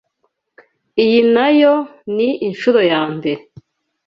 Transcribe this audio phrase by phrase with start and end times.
[1.03, 1.75] Iyi nayo
[2.15, 3.41] ni inshuro yambere.